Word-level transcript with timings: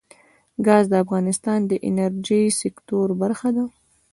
ګاز 0.65 0.85
د 0.89 0.93
افغانستان 1.03 1.59
د 1.65 1.71
انرژۍ 1.89 2.43
سکتور 2.61 3.07
برخه 3.21 3.49
ده. 3.55 3.65